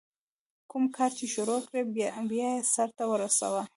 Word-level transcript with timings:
کوم 0.69 0.83
کار 0.97 1.11
چي 1.17 1.25
شروع 1.33 1.59
کړې، 1.67 1.81
بیا 2.31 2.49
ئې 2.55 2.65
سر 2.73 2.89
ته 2.97 3.03
رسوه. 3.21 3.61